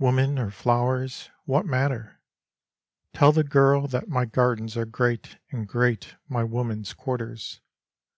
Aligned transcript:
Women 0.00 0.40
or 0.40 0.50
flowers, 0.50 1.30
what 1.44 1.64
matter? 1.64 2.18
Tell 3.12 3.30
the 3.30 3.44
girl 3.44 3.86
That 3.86 4.08
my 4.08 4.24
gardens 4.24 4.76
are 4.76 4.84
great 4.84 5.38
and 5.52 5.68
great 5.68 6.16
my 6.28 6.42
women^s 6.42 6.96
quarters. 6.96 7.60